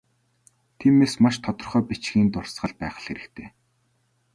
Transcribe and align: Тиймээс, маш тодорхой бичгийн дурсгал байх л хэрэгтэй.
Тиймээс, 0.77 1.13
маш 1.23 1.35
тодорхой 1.45 1.83
бичгийн 1.89 2.29
дурсгал 2.31 2.73
байх 2.79 2.95
л 2.99 3.03
хэрэгтэй. 3.05 3.47